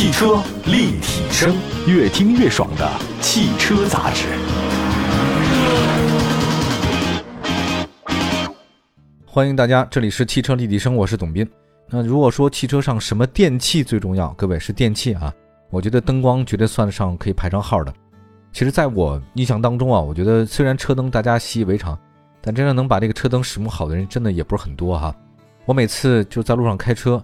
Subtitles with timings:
[0.00, 1.54] 汽车立体声，
[1.86, 4.28] 越听越爽的汽车杂志。
[9.26, 11.46] 欢迎大家，这里是汽车立体声，我是董斌。
[11.90, 15.30] 那如果说汽车上什么电器最重要，各位是电器啊，
[15.68, 17.92] 我觉得灯光绝对算得上可以排上号的。
[18.54, 21.94] 其实，在我印象当中啊，我觉得虽然车灯大家习以为常，
[22.40, 25.14] 但真正能把这个车灯使用好的人，真的也不是很多哈。
[25.66, 27.22] 我每次就在路上开车。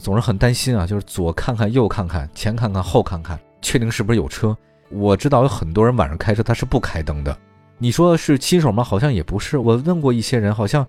[0.00, 4.56] 总是很担心啊，就是左看看右看看，前看看后看看，确定是不是有车。
[4.90, 7.36] 我知道有很多人晚上开车他是不开灯的。
[7.78, 8.84] 你说是新手吗？
[8.84, 9.58] 好像也不是。
[9.58, 10.86] 我问过一些人，好像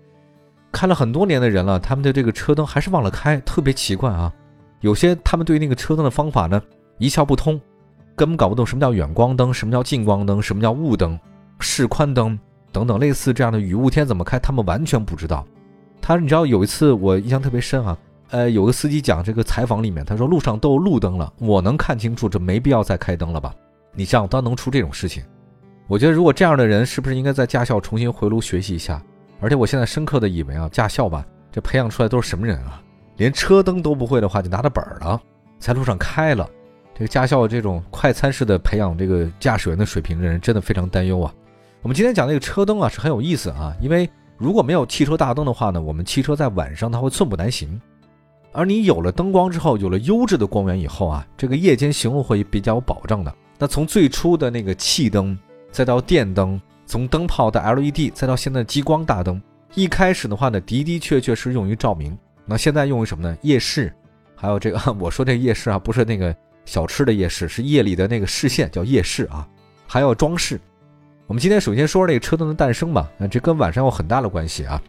[0.70, 4.32] 开了很多年的人了，他们的这个车灯还是忘了开，特别奇怪啊。
[4.80, 6.62] 有些他们对那个车灯的方法呢
[6.98, 7.60] 一窍不通，
[8.14, 11.18] 根本搞不懂什么叫远光灯，什么叫近光灯，什么叫雾灯、
[11.58, 12.38] 示宽灯
[12.70, 15.46] 等等类似这样的雨雾天怎么开，他们完全不知道。
[16.00, 17.96] 他你知道有一次我印象特别深啊。
[18.34, 23.54] 呃，有个司机讲这个采访里面，他说路上都有路灯了，我能看清楚，这没必要再开灯了吧？
[23.92, 25.22] 你这样当能出这种事情？
[25.86, 29.00] 我觉得如果这样的人，是不是应该在驾校重新回炉学习一下？
[29.40, 32.82] 而且我现在深刻的以为啊，驾校吧，这培养出来都是什么人啊？
[33.18, 35.22] 连车灯都不会的话，就拿着本了，
[35.60, 36.50] 在路上开了。
[36.92, 41.32] 这个驾校这种快餐式的培养这个驾驶员的水平的人，真的非常担忧啊。
[41.82, 47.80] 我们今天讲这个车灯啊，是很有意思啊，因为如果没有汽车大灯的话呢，我们汽车在晚上它会寸步难行。
[48.54, 53.34] 而你有了灯光之后，有了优质的光源以后啊，这个夜间行路会比较有保障的。
[53.58, 55.36] 那从最初的那个气灯，
[55.72, 59.42] 再到电灯，从灯泡到 LED，再到现在的激光大灯，
[59.74, 62.16] 一开始的话呢，的的确确是用于照明。
[62.46, 63.36] 那现在用于什么呢？
[63.42, 63.92] 夜视，
[64.36, 69.46] 还有这个我说这夜视啊，不是那个小吃的夜视，是夜里的那个视线叫夜视啊。
[69.86, 70.60] 还有装饰。
[71.26, 74.80] 我们今天首先说这个车灯的诞生吧，那这跟晚上有很大的关系啊。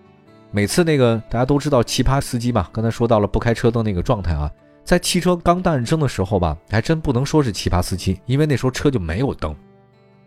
[0.56, 4.50] 每次那个大家都知道奇葩司机嘛，刚才说到了不开车灯那个状态啊，
[4.86, 9.54] 在汽车刚诞生的时候吧，还真不能说是奇葩司机，因为那时候车就没有灯，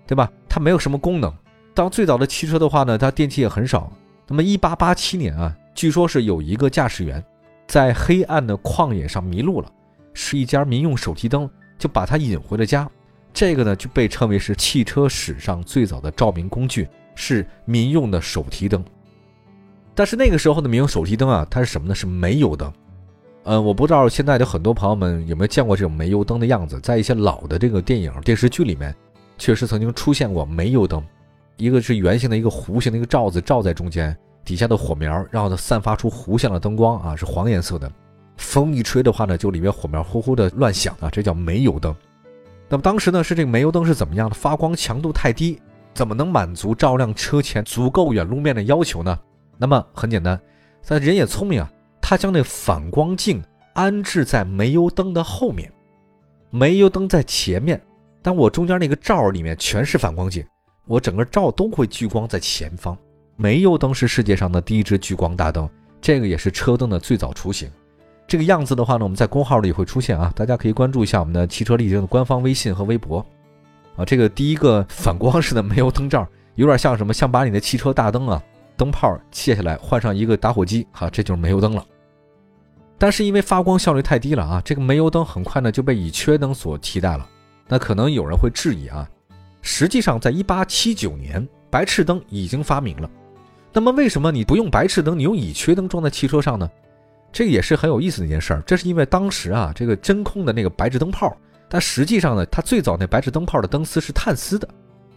[0.06, 0.31] 对吧？
[0.47, 1.34] 它没有什么功能。
[1.72, 3.91] 当最早的汽车的话呢，它电器也很少。
[4.27, 7.25] 那么1887年啊，据说是有一个驾驶员
[7.67, 9.72] 在黑暗的旷野上迷路了，
[10.12, 12.87] 是一家民用手提灯就把他引回了家。
[13.33, 18.84] 这个呢就被称为是汽车史上最早的照明工具，是民用的手提灯。
[19.98, 21.92] 但是那个时候的民用手提灯啊，它是什么呢？
[21.92, 22.72] 是煤油灯。
[23.42, 28.94] 呃，我不知道现在的很多朋友们有没有见过这种煤油灯的样子，在一些老的这个电影电视剧里面，
[29.38, 31.04] 确实曾经出现过煤油灯。
[31.56, 37.91] 一个是圆形的一个弧形的一个罩子罩在中间，底下的火苗让它散发出弧线的灯光啊，是黄颜色的。
[38.37, 41.92] 风一吹的话呢，就里面火苗呼呼的乱响啊，这叫煤油灯。
[42.69, 44.37] 那么当时呢，是这个煤油灯是怎么样的？
[44.37, 45.60] 发光强度太低，
[45.92, 49.19] 怎么能满足照亮车前足够远路面的要求呢？
[49.58, 50.41] 那么很简单，
[50.86, 51.70] 但人也聪明啊，
[52.00, 53.42] 他将那反光镜
[53.74, 55.70] 安置在煤油灯的后面，
[56.50, 57.80] 煤油灯在前面，
[58.22, 60.44] 但我中间那个罩里面全是反光镜，
[60.86, 62.96] 我整个罩都会聚光在前方。
[63.36, 65.69] 煤油灯是世界上的第一只聚光大灯，
[66.00, 67.70] 这个也是车灯的最早雏形。
[68.26, 73.25] 这个样子的话呢，我们在公号里会出现啊，大家可以关注一下我们的汽车立体声的官方微信和微博
[73.96, 74.04] 啊。
[74.04, 76.26] 这个第一个反光式的煤油灯罩，
[76.56, 77.12] 有点像什么？
[77.14, 78.42] 像把你的汽车大灯啊。
[78.78, 81.84] 灯泡卸下来，换上一个打火机，哈，这就是煤油灯了。
[82.97, 87.28] 但是因为发光效率太低了啊，这个煤油灯很快呢就被乙炔灯所替代了。
[87.69, 89.06] 那可能有人会质疑啊，
[89.61, 93.11] 实际上在1879年，白炽灯已经发明了。
[93.72, 96.69] 那么为什么你不用白炽灯，你用乙炔灯装在汽车上呢？
[97.31, 98.62] 这个也是很有意思的一件事儿。
[98.67, 101.37] 这是因为当时啊，这个真空的那个白炽灯泡，
[101.69, 104.67] 它实际上呢，它最早那白炽灯泡的灯丝是碳丝的，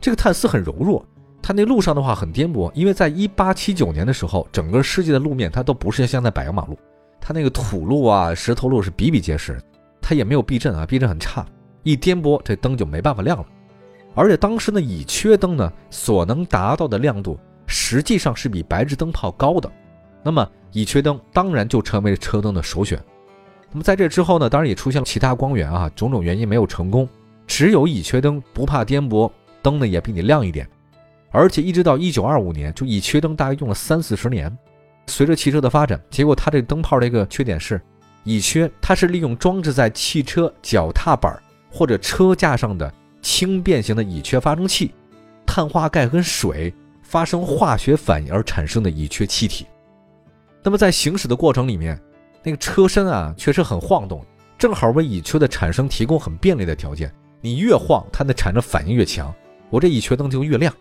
[0.02, 1.06] 这个碳丝很柔弱。
[1.42, 6.78] 它那路上的话很颠簸，因为在一八七九年的时候，整个世界的路面它都不是像在柏油马路，
[7.20, 9.60] 它那个土路啊、石头路是比比皆是，
[10.00, 11.46] 它也没有避震啊，避震很差，
[11.84, 13.46] 一颠簸这灯就没办法亮了。
[14.14, 19.72] 而且当时的乙炔灯呢，所能达到的亮度实际上是比白炽灯泡高的，
[20.22, 23.02] 那么乙炔灯当然就成为车灯的首选。
[23.72, 27.08] 那么在这之后呢，当然也出现了其他光源啊，种种原因没有成功，
[27.48, 30.70] 只有乙炔灯不怕颠簸，灯呢也比你亮一点。
[31.32, 34.56] 而且一直到一九二五年，就乙炔灯大概用了三四十年。
[35.08, 37.82] 随着汽车的发展，结果它这个灯泡的一个缺点是，
[38.24, 41.42] 乙炔它是利用装置在汽车脚踏板
[41.72, 44.94] 或者车架上的轻便型的乙炔发生器，
[45.46, 49.66] 碳化钙跟水发生化学反应而产生的乙炔气体。
[50.64, 52.00] 那么在行驶的过程里面，
[52.44, 54.24] 那个车身啊确实很晃动，
[54.58, 57.12] 正好为乙炔的产生提供很便利的条件。
[57.42, 59.34] 你越晃，它的产生反应越强，
[59.70, 60.72] 我这乙炔灯就越亮。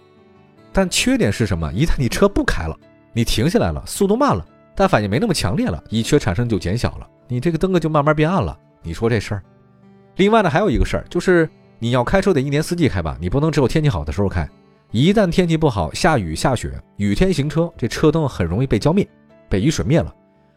[0.73, 1.73] 但缺点是什么？
[1.73, 2.77] 一旦你车不开了，
[3.13, 8.57] 你停下来了，速度慢了，但反应没那么强烈了，乙炔产生就减小了，你这个灯啊就慢慢变暗了。
[8.83, 9.43] 你说这事儿？
[10.17, 14.49] 另外呢，还有一个事儿，就是你要开车得一年四季开吧，你不能只有天气好的时候开。
[14.91, 19.07] 一旦天气不好，下雨下雪，雨天行车，这车灯很容易被浇灭，
[19.49, 20.13] 被雨水灭了。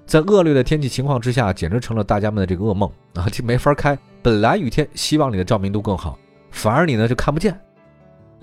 [0.06, 3.28] 在恶劣的天气情况之下，简直成了大家们的这个噩梦啊！
[3.30, 3.98] 就没法开。
[4.22, 6.18] 本来雨天希望你的照明度更好，
[6.52, 7.58] 反而你呢就看不见。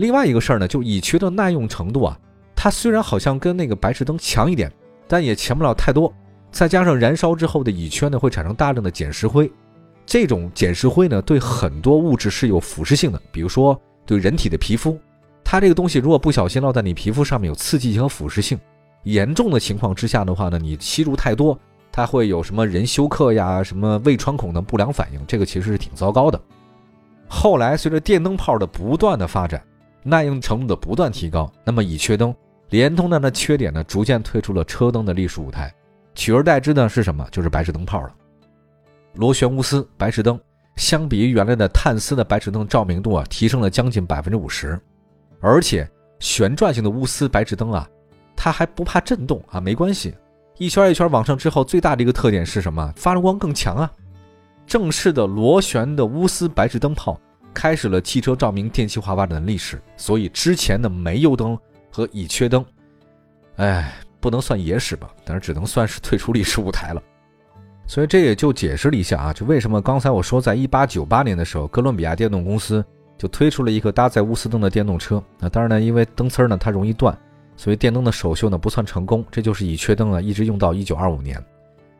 [0.00, 2.18] 另外一个事儿呢，就乙炔的耐用程度啊，
[2.56, 4.72] 它虽然好像跟那个白炽灯强一点，
[5.06, 6.10] 但也强不了太多。
[6.50, 9.52] 再加上燃烧之后的乙炔呢，会产生大量的碱石灰，
[10.06, 14.98] 这种碱石灰呢，对很多物质是有腐蚀性的，比如说对人体的皮肤，
[15.44, 18.58] 它这个东西如果不小心落在你皮肤上面，有刺激性和腐蚀性。
[19.02, 21.58] 严重的情况之下的话呢，你吸入太多，
[21.92, 26.40] 它会有什么人休克呀、什么胃穿孔的不良反应，这个其实是挺糟糕的。
[27.28, 29.62] 后来随着电灯泡的不断的发展，
[30.02, 32.34] 耐用程度的不断提高，那么乙炔灯
[32.70, 35.72] 连同它的缺点呢，逐渐退出了车灯的历史舞台，
[36.14, 37.26] 取而代之的是什么？
[37.30, 38.14] 就是白炽灯泡了。
[39.14, 40.40] 螺旋钨丝白炽灯
[40.76, 44.80] 相比于原来的碳丝的白炽灯，照明度啊提升了将近百分之五十，
[45.40, 45.88] 而且
[46.18, 47.88] 旋转型的钨丝白炽灯啊。
[48.36, 50.14] 它还不怕震动啊，没关系，
[50.56, 52.90] 一圈一圈往上之后，最大的一个特点是什么？
[52.96, 53.92] 发光更强啊！
[54.66, 57.20] 正式的螺旋的钨丝白炽灯泡
[57.52, 59.80] 开始了汽车照明电气化发展的历史。
[59.96, 61.58] 所以之前的煤油灯
[61.90, 62.64] 和乙炔灯，
[63.56, 67.02] 哎，不能算野史吧，但是只能算是退出历史舞台了。
[67.86, 72.84] 所以这也就解释了一下啊，就为什么刚才我说，在一八九八年的时候，哥伦比亚电动公司
[73.18, 75.22] 就推出了一个搭载钨丝灯的电动车。
[75.38, 77.16] 那当然呢，因为灯丝呢它容易断。
[77.56, 81.42] 所以电灯的首秀呢不算成功，这就是乙炔灯啊，一直用到一九二五年。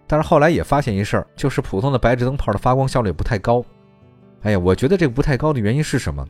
[0.06, 3.62] 但是后来也发现一事儿，就是普通的白炽灯泡的发光效率不太高。
[4.42, 6.26] 哎呀，我觉得这个不太高的原因是什么？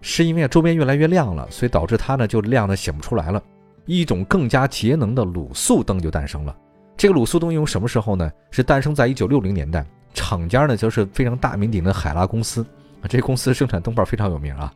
[0.00, 3.42] 是因为周边越来越亮了，所以导致它呢就亮的显不出来了。
[3.86, 6.54] 一种更加节能的卤素灯就诞生了。
[6.96, 8.30] 这个卤素灯用什么时候呢？
[8.50, 12.64] 是诞生在一九六零年代，厂家呢就是非常大名鼎的海拉公司
[13.00, 14.72] 啊，这公司生产灯泡非常有名啊。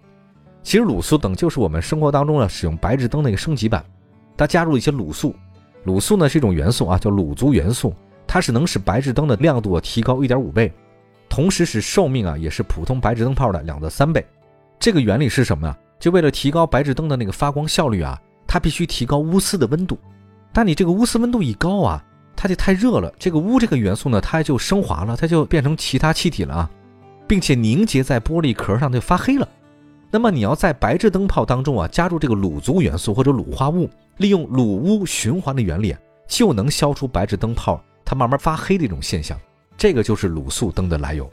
[0.63, 3.85] 其实卤素灯就是我们生活当中呢使用白炽灯的一个升级版，
[4.37, 5.35] 它加入了一些卤素。
[5.87, 7.95] 卤素呢是一种元素啊，叫卤族元素，
[8.27, 10.73] 它是能使白炽灯的亮度提高一点五倍，
[11.29, 14.25] 同时使寿命啊也是普通白炽灯泡的两到三倍。
[14.79, 15.77] 这个原理是什么呢？
[15.99, 19.99] 就为了提高白炽灯的那个发光效率啊，它必须提高钨丝的温度。
[20.53, 22.05] 但你这个钨丝温度一高啊，
[22.37, 26.71] 它就太热了，这个钨这个元素呢它就升华了，它就变成其他气体了啊，
[27.27, 29.49] 并且凝结在玻璃壳上就发黑了。
[30.11, 35.95] 那么你要在白炽灯泡当中啊加入这个卤族元素或者卤化物，利用卤钨循环的原理，
[36.27, 39.39] 就能消除白炽灯泡它慢慢发黑的一种现象。
[39.79, 41.31] 这个就是卤素灯的来由。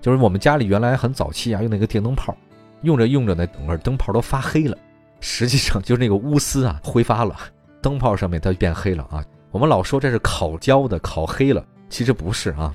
[0.00, 2.34] 就是我们家里原来很早期啊用那个电灯泡，
[2.80, 4.78] 用着用着呢，整个灯泡都发黑了。
[5.20, 7.36] 实际上就是那个钨丝啊挥发了，
[7.80, 9.22] 灯泡上面它就变黑了啊。
[9.50, 12.74] 我们老说这是烤焦的，烤黑了，其实不是啊。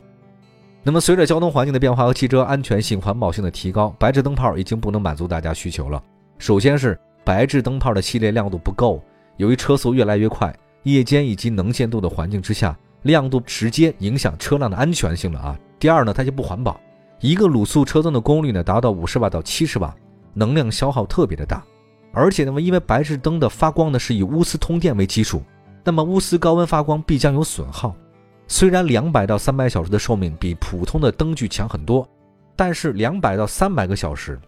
[0.84, 6.02] 那么，随着交通环境的变化和汽车安全性、环保性的提高，白炽灯泡已经不能满足大家需求了。
[6.38, 9.04] 首先是白炽灯泡的系列亮度不够，
[9.36, 15.60] 由于车速越来越快，夜间以及能见度的环境之下，亮度直接影响车辆的安全性了啊。
[15.80, 16.80] 第二呢，它就不环保，
[17.20, 19.96] 一个卤素车灯的功率呢达到五十瓦到七十瓦，
[20.34, 21.64] 能量消耗特别的大。
[22.14, 25.44] 而且呢，因为白炽灯的发光呢是以钨丝通电为基础，
[25.84, 27.96] 那么钨丝高温发光必将有损耗。
[28.48, 32.08] 虽然两百到三百小时的寿命比普通的灯具强很多，
[32.56, 34.40] 但是两百到三百个小时，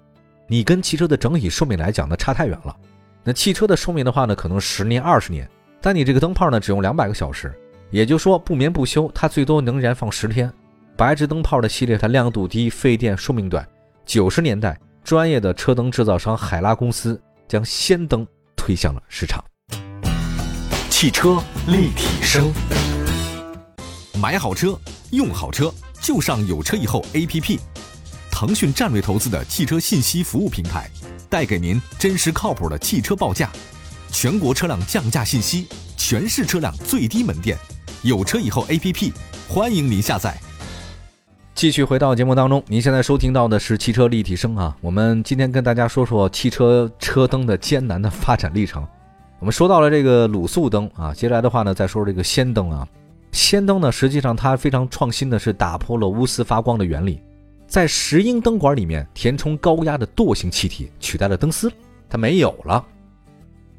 [0.48, 2.75] 你跟汽车的整体寿命来讲呢差太远了。
[3.24, 5.48] 那汽车的寿命的话呢，可能十年二十年，
[5.82, 7.53] 但你这个灯泡呢只用两百个小时，
[7.91, 10.51] 也就是说不眠不休，它最多能燃放十天。
[10.96, 13.67] 白炽灯泡的系列它亮度低、费电、寿命短。
[14.05, 19.43] 九十年代，专业的车灯制造商海拉公司将氙灯推向了市场。
[20.89, 22.51] 汽车立体声。
[24.19, 24.77] 买好车，
[25.12, 27.60] 用好车，就上有车以后 APP。
[28.29, 30.89] 腾讯战略投资的汽车信息服务平台，
[31.29, 33.50] 带给您真实靠谱的汽车报价，
[34.12, 35.67] 全国车辆降价信息，
[35.98, 37.58] 全市车辆最低门店。
[38.01, 39.12] 有车以后 APP，
[39.50, 40.38] 欢迎您下载。
[41.53, 44.74] 继续回到节目当中，您现在收听到的是汽车立体声啊。
[44.79, 48.88] 我们今天跟大家说说汽车车灯的艰难的发展历程。
[49.39, 52.88] 我们说到了这个卤素灯啊，接下来的话呢，再说说这个氙灯啊。
[53.34, 57.22] 氙灯呢，实际上它非常创新的是打破了钨丝发光的原理，
[57.68, 61.70] 在石英灯管里面填充高压的惰性气体，取代了灯丝，
[62.10, 62.82] 它没有了。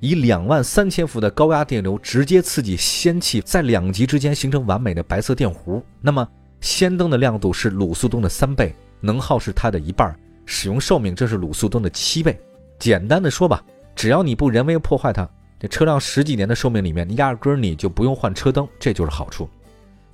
[0.01, 5.83] 以两万三千伏的高压电流直接刺激氙气在两极之间形成完美的白色电弧。
[6.01, 6.27] 那么
[6.61, 12.41] 氙灯的亮度是卤素灯的三倍，能耗是它的一半，使用寿命这是卤素灯的七倍。
[12.79, 13.63] 简单的说吧，
[13.95, 15.29] 只要你不人为破坏它。
[15.59, 19.47] 这车辆十几年的寿命里面，压根你就不用换车灯，这就是好处。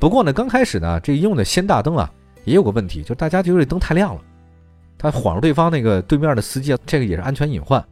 [0.00, 2.12] 不过呢，刚开始呢，这用的氙大灯啊，
[2.44, 4.20] 也有个问题，就大家觉得这灯太亮了，
[4.98, 7.84] 它晃着对方那个对面的司机，这个也是安全隐患。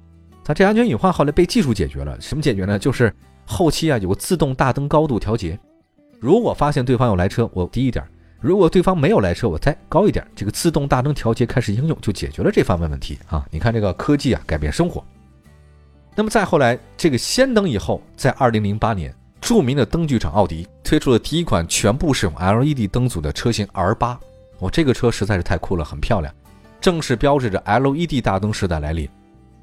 [0.44, 2.78] 他这安全隐患后来被技术解决了，什么解决呢？
[2.78, 3.12] 就是
[3.46, 5.58] 后期啊有个自动大灯高度调节，
[6.20, 8.04] 如果发现对方有来车，我低一点；
[8.40, 10.26] 如果对方没有来车，我再高一点。
[10.36, 13.46] 这个自动大灯调节开始应用，就解决了这方面问题啊！
[13.50, 15.02] 你看这个科技啊，改变生活。
[16.14, 24.20] 那么再后来，这个氙灯以后，在二零零八年，著名的灯具厂奥迪推出了第一款全部使用 LED 灯组的车型 R 八。
[24.58, 26.32] 我这个车实在是太酷了，很漂亮，
[26.80, 29.08] 正是标志着 LED 大灯时代来临。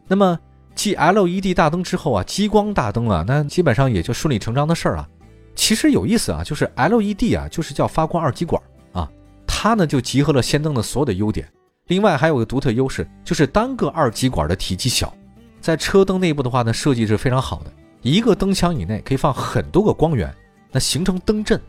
[0.07, 0.39] 那么。
[0.75, 5.07] 继 LED 大灯之后啊，激光大灯啊，那基本上也就顺理成章的事儿了。
[5.55, 8.61] 其实有意思啊，就是 LED 啊，就是叫发光二极管
[8.93, 9.09] 啊，
[9.45, 11.47] 它呢就集合了氙灯的所有的优点。
[11.87, 15.13] 另外还有个独特优势，就是单个二极管的体积小，
[15.59, 20.33] 在车灯内部的话呢，设计是非常好的，一个灯腔以内可以放很多个光源，
[20.71, 21.59] 那形成灯阵。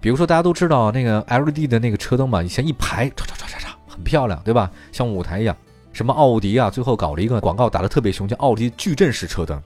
[0.00, 4.70] 比如说大家都知道那个 LED 的那个车灯嘛，以前一排唰唰唰唰唰，很漂亮，对吧？
[4.92, 5.54] 像舞台一样。
[5.94, 9.62] 什么奥迪啊，最后搞了一个广告打得特别凶，叫奥迪矩阵式车灯，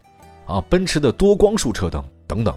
[0.46, 2.54] 啊，奔驰的多光束车灯等等，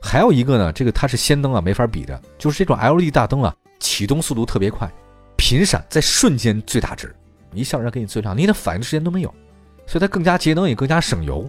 [0.00, 4.90] 还有一个呢，这个它是氙灯啊，没法比的，就是这种 LED 大灯啊，启动速度特别快，
[5.36, 7.14] 频闪在瞬间最大值，
[7.52, 9.32] 一下让给你最亮，你的反应时间都没有，
[9.86, 11.48] 所以它更加节能也更加省油。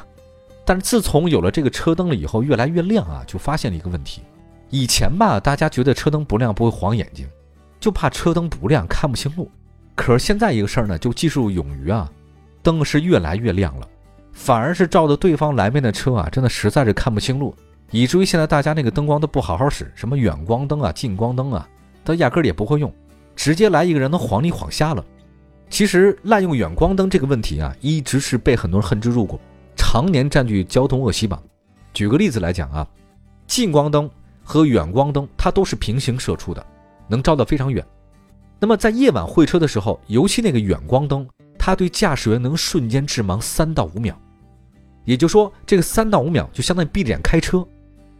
[0.64, 4.22] 但是自从有了这个车灯了以后，越来越亮啊，就发现了一个问题，
[4.70, 7.28] 以前吧，大家觉得车灯不亮不会晃眼睛，
[7.78, 9.50] 就怕车灯不亮看不清路。
[9.94, 12.10] 可是现在一个事儿呢，就技术勇于啊，
[12.62, 13.88] 灯是越来越亮了，
[14.32, 17.54] 反而是照着对方来面的车啊，真的实在是看不清路，
[17.90, 21.68] 以至于现在大家那个灯光都不好好使，什么远光灯啊、近光灯啊，
[22.04, 22.92] 他压根儿也不会用，
[23.36, 25.04] 直接来一个人能晃你晃瞎了。
[25.70, 29.40] 其实滥用远光灯这个问题啊，一直是被很多人恨之入骨，
[29.76, 31.42] 常年占据交通恶习榜。
[31.92, 32.86] 举个例子来讲啊，
[33.46, 34.10] 近光灯
[34.42, 36.64] 和远光灯它都是平行射出的，
[37.06, 37.84] 能照得非常远。
[38.64, 41.28] 那么在夜晚会车的时候，尤其那个远光灯，
[41.58, 44.18] 它对驾驶员能瞬间致盲三到五秒，
[45.04, 47.62] 也就是说，这个三到五秒就相当于闭着眼开车，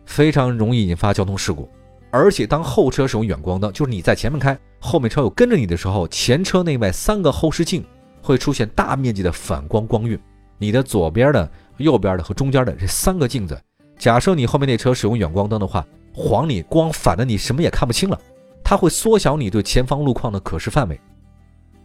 [0.04, 1.66] 非常容易引发交通事故。
[2.10, 7.82] 而且当后车使用远光灯，就是你在前面开，后面车有跟着你的时候，前车内外三个后视镜
[8.20, 10.20] 会出现大面积的反光光晕，
[10.58, 13.58] 你的左边的、右边的和中间的这三个镜子，
[13.98, 18.20] 假设你后面那车使用远光灯的话，晃你光反的你什么也看不清了。
[18.64, 20.98] 它会缩小你对前方路况的可视范围，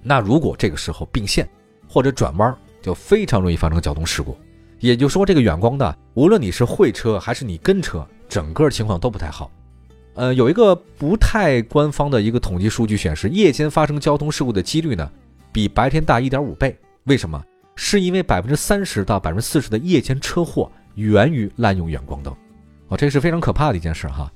[0.01, 1.47] 那如果这个时候并线
[1.87, 4.35] 或者转弯，就非常容易发生交通事故。
[4.79, 9.51] 也就是说，这个远光的，无论你是会车还是你跟车，整个情况都不太好。
[10.13, 15.11] 呃，有一个不太官方的一个统计数据显示，夜间发生交通事故的几率呢，
[15.51, 16.77] 比白天大一点五倍。
[17.03, 17.43] 为什么？
[17.75, 22.33] 是因为百分之三十到百分之四十的夜间车祸源于滥用远光灯。
[22.87, 24.31] 哦，这是非常可怕的一件事哈。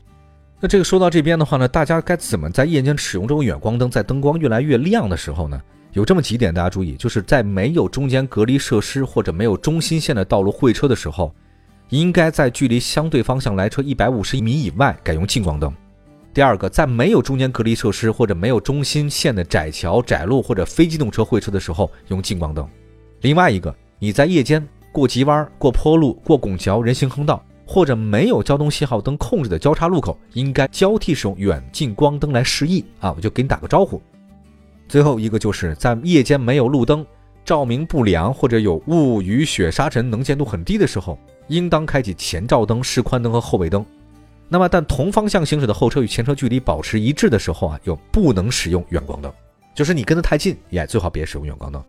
[0.64, 5.62] 那这个说到这边的话呢，大家该怎么在夜间使用这种远光灯，在灯光越来越亮的时候呢？
[5.92, 11.36] 有这么几点大家注意，就是在没有中间隔离设施或者没有中心线的道路会车的时候，
[11.90, 15.70] 应该在距离相对方向来车一百五十米以外改用近光灯。
[16.34, 22.66] 第二个，在没有中间隔离设施或者没有中心线的窄桥、窄路或者非机动车会车的时候用近光灯。
[23.20, 27.44] 另外一个，你在夜间过急弯、过坡路、过拱桥、人行横道。
[27.74, 33.12] 或者没有交通信号灯控制的交叉路口，应该交替使用远近光灯来示意啊！
[33.18, 34.00] 我就给你打个招呼。
[34.88, 37.04] 最后一个就是在夜间没有路灯、
[37.44, 43.84] 照明不良或者有雾、雨、雪、沙尘能见度很低的时候，应当开启前照灯、示宽灯和后尾灯。
[44.48, 49.34] 那么，但同方向行驶的后车与前车距离保持一致的时候啊，又不能使用远光灯，
[49.74, 51.84] 就是你跟得太近，也最好别使用远光灯。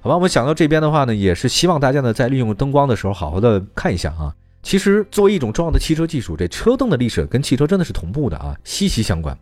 [0.00, 4.34] 好吧，我们想到这边的话呢，也是希望大家呢在利用灯光的时候好好的看一下啊。
[4.62, 9.36] 其实，作为一种重要的汽车技术，这车灯的历史跟汽车真的是同步的啊，息息相关。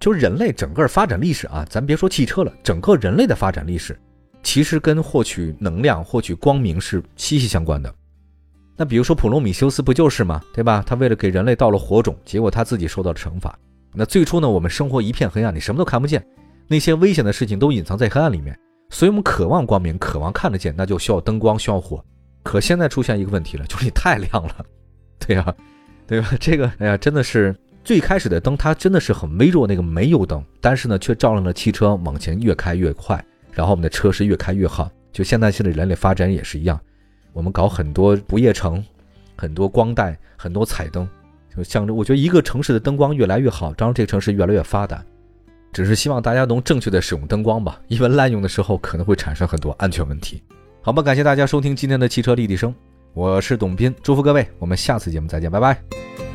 [0.00, 3.98] 就是人类整个发展历史啊，咱别说汽车了，整个人类的发展历史，
[4.42, 7.92] 其实跟获取能量、获取光明是息息相关的。
[8.76, 10.40] 那比如说普罗米修斯不就是吗？
[10.52, 10.84] 对吧？
[10.86, 13.56] 他为了给人类到了火种，结果他自己受到了惩罚。
[13.92, 16.24] 那最初呢，我们生活一片黑暗，你什么都看不见，
[16.66, 18.56] 那些危险的事情都隐藏在黑暗里面，
[18.90, 22.04] 所以我们渴望光明，渴望看得见，那就需要灯光，需要火。
[22.48, 24.64] 可现在出现一个问题了， 就是你太亮了，
[25.20, 25.54] 对呀，
[26.06, 26.28] 对吧？
[26.40, 34.90] 这个，哎呀，真的是最开始的灯，它真的是很微弱那个煤油灯，但是呢，却照亮了汽车往前越开越快，然后我们的车是越开越好。
[35.12, 36.80] 就现在现在人类发展也是一样，
[37.34, 38.82] 我们搞很多不夜城，
[39.36, 41.06] 很多光带，很多彩灯，
[41.54, 45.04] 就像着我觉得一个城市的灯光越来越好，当然这个城市越来越发达。
[45.70, 50.42] 只是希望大家能正确的使用灯光吧，因为滥用的时候可能会产生很多安全问题。
[50.80, 52.74] 好吧，感谢大家收听今天的汽车立体声，
[53.12, 56.27] 我是董斌，祝福各位，我们下次节目再见，拜拜。